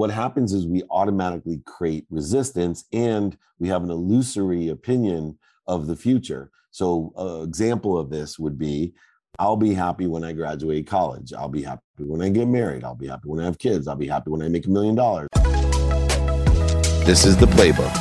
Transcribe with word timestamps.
what 0.00 0.10
happens 0.10 0.54
is 0.54 0.66
we 0.66 0.82
automatically 0.88 1.60
create 1.66 2.06
resistance 2.08 2.84
and 2.90 3.36
we 3.58 3.68
have 3.68 3.82
an 3.82 3.90
illusory 3.90 4.68
opinion 4.68 5.38
of 5.66 5.86
the 5.86 5.94
future. 5.94 6.50
So, 6.70 7.12
an 7.18 7.46
example 7.46 7.98
of 7.98 8.08
this 8.08 8.38
would 8.38 8.58
be 8.58 8.94
I'll 9.38 9.56
be 9.56 9.74
happy 9.74 10.06
when 10.06 10.24
I 10.24 10.32
graduate 10.32 10.86
college. 10.86 11.34
I'll 11.34 11.50
be 11.50 11.62
happy 11.62 11.82
when 11.98 12.22
I 12.22 12.30
get 12.30 12.48
married. 12.48 12.82
I'll 12.82 12.94
be 12.94 13.08
happy 13.08 13.28
when 13.28 13.40
I 13.40 13.44
have 13.44 13.58
kids. 13.58 13.86
I'll 13.86 13.94
be 13.94 14.06
happy 14.06 14.30
when 14.30 14.40
I 14.40 14.48
make 14.48 14.66
a 14.66 14.70
million 14.70 14.94
dollars. 14.94 15.28
This 17.04 17.26
is 17.26 17.36
the 17.36 17.46
playbook. 17.46 17.92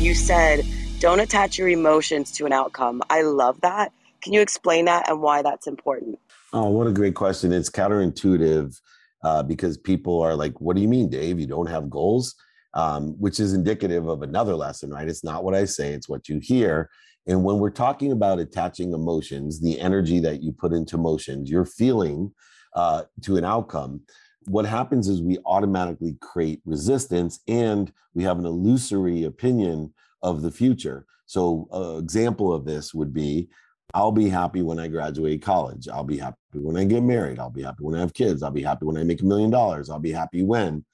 You 0.00 0.14
said, 0.14 0.64
don't 0.98 1.20
attach 1.20 1.56
your 1.58 1.68
emotions 1.68 2.32
to 2.32 2.46
an 2.46 2.52
outcome. 2.52 3.02
I 3.08 3.22
love 3.22 3.60
that. 3.60 3.92
Can 4.20 4.32
you 4.32 4.40
explain 4.40 4.86
that 4.86 5.08
and 5.08 5.22
why 5.22 5.42
that's 5.42 5.68
important? 5.68 6.18
Oh, 6.52 6.70
what 6.70 6.88
a 6.88 6.92
great 6.92 7.14
question. 7.14 7.52
It's 7.52 7.70
counterintuitive 7.70 8.80
uh, 9.22 9.42
because 9.42 9.76
people 9.76 10.20
are 10.20 10.34
like, 10.34 10.60
what 10.60 10.76
do 10.76 10.82
you 10.82 10.88
mean, 10.88 11.08
Dave? 11.08 11.38
You 11.38 11.46
don't 11.46 11.68
have 11.68 11.90
goals? 11.90 12.34
Um, 12.72 13.16
which 13.18 13.40
is 13.40 13.52
indicative 13.52 14.06
of 14.06 14.22
another 14.22 14.54
lesson, 14.54 14.90
right? 14.90 15.08
It's 15.08 15.24
not 15.24 15.42
what 15.42 15.56
I 15.56 15.64
say, 15.64 15.92
it's 15.92 16.08
what 16.08 16.28
you 16.28 16.38
hear. 16.38 16.88
And 17.26 17.42
when 17.44 17.58
we're 17.58 17.70
talking 17.70 18.12
about 18.12 18.38
attaching 18.38 18.92
emotions, 18.92 19.60
the 19.60 19.78
energy 19.80 20.20
that 20.20 20.40
you 20.42 20.52
put 20.52 20.72
into 20.72 20.96
motions, 20.96 21.50
you're 21.50 21.64
feeling 21.64 22.32
uh, 22.76 23.02
to 23.22 23.36
an 23.36 23.44
outcome, 23.44 24.02
what 24.46 24.64
happens 24.64 25.08
is 25.08 25.22
we 25.22 25.38
automatically 25.44 26.16
create 26.20 26.60
resistance 26.64 27.40
and 27.46 27.92
we 28.14 28.22
have 28.22 28.38
an 28.38 28.46
illusory 28.46 29.24
opinion 29.24 29.92
of 30.22 30.42
the 30.42 30.50
future. 30.50 31.06
So, 31.26 31.68
an 31.72 32.02
example 32.02 32.52
of 32.52 32.64
this 32.64 32.94
would 32.94 33.12
be 33.12 33.48
I'll 33.94 34.12
be 34.12 34.28
happy 34.28 34.62
when 34.62 34.78
I 34.78 34.88
graduate 34.88 35.42
college. 35.42 35.88
I'll 35.88 36.04
be 36.04 36.18
happy 36.18 36.36
when 36.52 36.76
I 36.76 36.84
get 36.84 37.02
married. 37.02 37.38
I'll 37.38 37.50
be 37.50 37.62
happy 37.62 37.82
when 37.82 37.94
I 37.94 38.00
have 38.00 38.14
kids. 38.14 38.42
I'll 38.42 38.50
be 38.50 38.62
happy 38.62 38.86
when 38.86 38.96
I 38.96 39.04
make 39.04 39.22
a 39.22 39.26
million 39.26 39.50
dollars. 39.50 39.90
I'll 39.90 39.98
be 39.98 40.12
happy 40.12 40.42
when. 40.42 40.84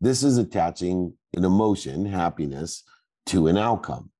This 0.00 0.22
is 0.22 0.38
attaching 0.38 1.14
an 1.34 1.44
emotion, 1.44 2.06
happiness, 2.06 2.84
to 3.26 3.48
an 3.48 3.58
outcome. 3.58 4.10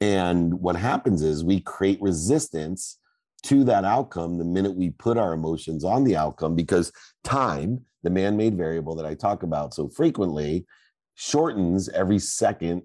And 0.00 0.54
what 0.54 0.76
happens 0.76 1.22
is 1.22 1.44
we 1.44 1.60
create 1.60 2.00
resistance 2.00 2.98
to 3.44 3.64
that 3.64 3.84
outcome 3.84 4.38
the 4.38 4.44
minute 4.44 4.74
we 4.74 4.90
put 4.90 5.16
our 5.16 5.32
emotions 5.32 5.84
on 5.84 6.04
the 6.04 6.16
outcome 6.16 6.54
because 6.54 6.92
time, 7.22 7.84
the 8.02 8.10
man 8.10 8.36
made 8.36 8.56
variable 8.56 8.94
that 8.96 9.06
I 9.06 9.14
talk 9.14 9.42
about 9.42 9.74
so 9.74 9.88
frequently, 9.88 10.66
shortens 11.14 11.88
every 11.90 12.18
second 12.18 12.82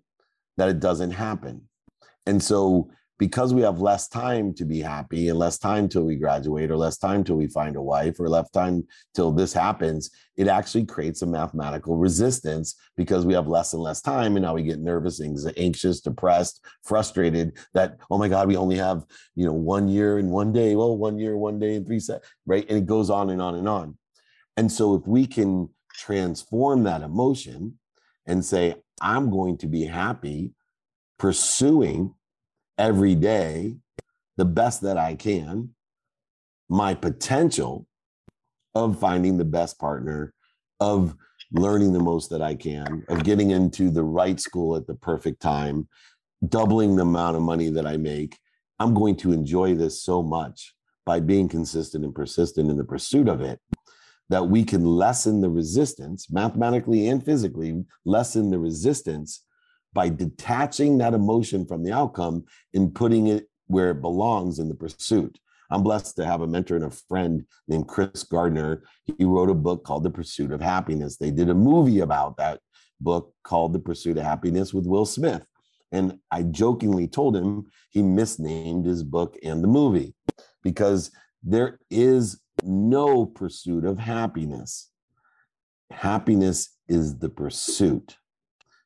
that 0.57 0.69
it 0.69 0.79
doesn't 0.79 1.11
happen. 1.11 1.67
And 2.25 2.41
so 2.41 2.91
because 3.21 3.53
we 3.53 3.61
have 3.61 3.79
less 3.79 4.07
time 4.07 4.51
to 4.51 4.65
be 4.65 4.79
happy 4.79 5.29
and 5.29 5.37
less 5.37 5.59
time 5.59 5.87
till 5.87 6.05
we 6.05 6.15
graduate 6.15 6.71
or 6.71 6.75
less 6.75 6.97
time 6.97 7.23
till 7.23 7.35
we 7.35 7.45
find 7.45 7.75
a 7.75 7.81
wife 7.81 8.19
or 8.19 8.27
less 8.27 8.49
time 8.49 8.83
till 9.13 9.31
this 9.31 9.53
happens 9.53 10.09
it 10.37 10.47
actually 10.47 10.83
creates 10.83 11.21
a 11.21 11.27
mathematical 11.27 11.97
resistance 11.97 12.73
because 12.97 13.23
we 13.23 13.35
have 13.35 13.47
less 13.47 13.73
and 13.73 13.83
less 13.83 14.01
time. 14.01 14.37
And 14.37 14.43
now 14.43 14.55
we 14.55 14.63
get 14.63 14.79
nervous 14.79 15.21
anxious 15.21 16.01
depressed 16.01 16.65
frustrated 16.83 17.59
that 17.75 17.97
oh 18.09 18.17
my 18.17 18.27
god 18.27 18.47
we 18.47 18.57
only 18.57 18.77
have 18.77 19.05
you 19.35 19.45
know 19.45 19.53
one 19.53 19.87
year 19.87 20.17
and 20.17 20.31
one 20.31 20.51
day. 20.51 20.75
Well 20.75 20.97
one 20.97 21.19
year 21.19 21.37
one 21.37 21.59
day 21.59 21.75
and 21.75 21.85
three 21.85 21.99
set 21.99 22.23
right? 22.47 22.65
And 22.69 22.79
it 22.79 22.87
goes 22.87 23.11
on 23.11 23.29
and 23.29 23.39
on 23.39 23.53
and 23.53 23.69
on. 23.69 23.97
And 24.57 24.71
so 24.71 24.95
if 24.95 25.05
we 25.05 25.27
can 25.27 25.69
transform 25.93 26.85
that 26.85 27.03
emotion 27.03 27.77
and 28.25 28.43
say 28.43 28.73
i'm 29.01 29.29
going 29.29 29.57
to 29.57 29.67
be 29.67 29.83
happy 29.83 30.53
pursuing 31.19 32.13
every 32.77 33.15
day 33.15 33.75
the 34.37 34.45
best 34.45 34.81
that 34.81 34.97
I 34.97 35.15
can, 35.15 35.75
my 36.69 36.93
potential 36.93 37.85
of 38.73 38.99
finding 38.99 39.37
the 39.37 39.45
best 39.45 39.77
partner, 39.79 40.33
of 40.79 41.15
learning 41.51 41.93
the 41.93 41.99
most 41.99 42.29
that 42.29 42.41
I 42.41 42.55
can, 42.55 43.03
of 43.09 43.23
getting 43.23 43.51
into 43.51 43.89
the 43.89 44.03
right 44.03 44.39
school 44.39 44.75
at 44.75 44.87
the 44.87 44.95
perfect 44.95 45.41
time, 45.41 45.87
doubling 46.47 46.95
the 46.95 47.03
amount 47.03 47.35
of 47.35 47.43
money 47.43 47.69
that 47.69 47.85
I 47.85 47.97
make. 47.97 48.37
I'm 48.79 48.93
going 48.93 49.17
to 49.17 49.33
enjoy 49.33 49.75
this 49.75 50.01
so 50.01 50.23
much 50.23 50.73
by 51.05 51.19
being 51.19 51.49
consistent 51.49 52.05
and 52.05 52.15
persistent 52.15 52.69
in 52.69 52.77
the 52.77 52.83
pursuit 52.83 53.27
of 53.27 53.41
it 53.41 53.59
that 54.29 54.47
we 54.47 54.63
can 54.63 54.85
lessen 54.85 55.41
the 55.41 55.49
resistance, 55.49 56.31
mathematically 56.31 57.09
and 57.09 57.23
physically, 57.23 57.83
lessen 58.05 58.49
the 58.49 58.59
resistance 58.59 59.43
by 59.93 60.09
detaching 60.09 60.97
that 60.97 61.13
emotion 61.13 61.65
from 61.65 61.83
the 61.83 61.91
outcome 61.91 62.45
and 62.73 62.93
putting 62.93 63.27
it 63.27 63.47
where 63.67 63.91
it 63.91 64.01
belongs 64.01 64.59
in 64.59 64.67
the 64.67 64.75
pursuit. 64.75 65.39
I'm 65.69 65.83
blessed 65.83 66.17
to 66.17 66.25
have 66.25 66.41
a 66.41 66.47
mentor 66.47 66.75
and 66.75 66.85
a 66.85 66.91
friend 66.91 67.45
named 67.67 67.87
Chris 67.87 68.23
Gardner. 68.23 68.83
He 69.17 69.23
wrote 69.23 69.49
a 69.49 69.55
book 69.55 69.85
called 69.85 70.03
The 70.03 70.09
Pursuit 70.09 70.51
of 70.51 70.59
Happyness. 70.59 71.17
They 71.17 71.31
did 71.31 71.49
a 71.49 71.55
movie 71.55 71.99
about 72.01 72.37
that 72.37 72.59
book 72.99 73.33
called 73.43 73.71
The 73.73 73.79
Pursuit 73.79 74.17
of 74.17 74.25
Happyness 74.25 74.73
with 74.73 74.85
Will 74.85 75.05
Smith. 75.05 75.45
And 75.93 76.19
I 76.29 76.43
jokingly 76.43 77.07
told 77.07 77.35
him 77.35 77.67
he 77.89 78.01
misnamed 78.01 78.85
his 78.85 79.03
book 79.03 79.37
and 79.43 79.63
the 79.63 79.67
movie 79.67 80.13
because 80.61 81.11
there 81.43 81.79
is 81.89 82.41
no 82.63 83.25
pursuit 83.25 83.85
of 83.85 83.97
happiness. 83.97 84.89
Happiness 85.89 86.77
is 86.87 87.17
the 87.17 87.29
pursuit 87.29 88.17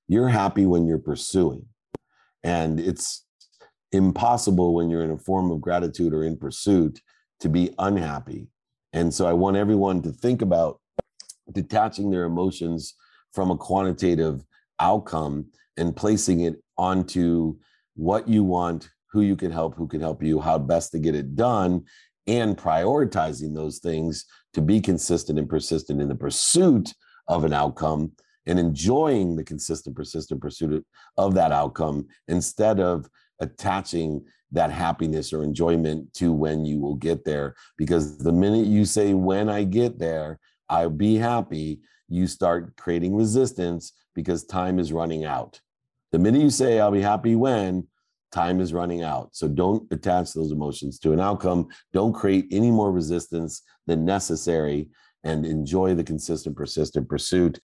you're 0.07 0.29
happy 0.29 0.66
when 0.66 0.85
you're 0.85 0.99
pursuing. 0.99 1.66
And 2.43 2.79
it's 2.79 3.25
impossible 3.91 4.73
when 4.73 4.89
you're 4.89 5.03
in 5.03 5.11
a 5.11 5.17
form 5.17 5.51
of 5.51 5.61
gratitude 5.61 6.13
or 6.13 6.23
in 6.23 6.38
pursuit 6.38 7.01
to 7.39 7.49
be 7.49 7.73
unhappy. 7.79 8.47
And 8.94 9.13
so 9.13 9.27
I 9.27 9.33
want 9.33 9.57
everyone 9.57 10.01
to 10.03 10.11
think 10.11 10.41
about 10.41 10.79
detaching 11.51 12.11
their 12.11 12.23
emotions 12.23 12.95
from 13.33 13.51
a 13.51 13.57
quantitative 13.57 14.44
outcome 14.79 15.47
and 15.77 15.95
placing 15.95 16.41
it 16.41 16.55
onto 16.77 17.57
what 17.95 18.27
you 18.27 18.44
want, 18.44 18.89
who 19.11 19.21
you 19.21 19.35
can 19.35 19.51
help, 19.51 19.75
who 19.75 19.88
can 19.88 20.01
help 20.01 20.23
you, 20.23 20.39
how 20.39 20.57
best 20.57 20.91
to 20.91 20.99
get 20.99 21.15
it 21.15 21.35
done, 21.35 21.83
and 22.27 22.57
prioritizing 22.57 23.53
those 23.53 23.79
things 23.79 24.25
to 24.53 24.61
be 24.61 24.79
consistent 24.79 25.38
and 25.38 25.49
persistent 25.49 26.01
in 26.01 26.07
the 26.07 26.15
pursuit 26.15 26.94
of 27.27 27.44
an 27.44 27.53
outcome 27.53 28.11
and 28.47 28.59
enjoying 28.59 29.35
the 29.35 29.44
consistent, 29.44 29.95
persistent 29.95 30.41
pursuit 30.41 30.85
of 31.17 31.33
that 31.33 31.51
outcome 31.51 32.07
instead 32.28 32.79
of 32.79 33.09
attaching 33.39 34.23
that 34.51 34.72
happiness 34.72 35.33
or 35.33 35.44
enjoyment 35.44 36.13
to 36.13 36.31
when 36.31 36.66
you 36.66 36.79
will 36.79 36.95
get 36.95 37.25
there. 37.25 37.56
Because 37.78 38.17
the 38.17 38.31
minute 38.31 38.67
you 38.67 38.85
say, 38.85 39.13
when 39.13 39.50
I 39.50 39.63
get 39.63 40.00
there, 40.00 40.39
I'll 40.69 40.89
be 40.89 41.16
happy, 41.16 41.81
you 42.07 42.28
start 42.28 42.75
creating 42.78 43.16
resistance 43.16 43.94
because 44.13 44.45
time 44.45 44.79
is 44.79 44.94
running 44.94 45.25
out. 45.25 45.59
The 46.12 46.19
minute 46.19 46.41
you 46.41 46.50
say, 46.50 46.79
I'll 46.79 46.91
be 46.91 47.01
happy 47.01 47.35
when, 47.35 47.88
time 48.31 48.62
is 48.62 48.73
running 48.73 49.01
out. 49.01 49.29
So 49.33 49.47
don't 49.47 49.91
attach 49.91 50.33
those 50.33 50.51
emotions 50.51 51.00
to 51.00 51.13
an 51.13 51.19
outcome. 51.19 51.67
Don't 51.94 52.13
create 52.13 52.47
any 52.51 52.72
more 52.72 52.91
resistance 52.91 53.62
than 53.88 54.06
necessary 54.06 54.89
and 55.23 55.45
enjoy 55.45 55.95
the 55.95 56.03
consistent, 56.03 56.56
persistent 56.56 57.09
pursuit 57.09 57.59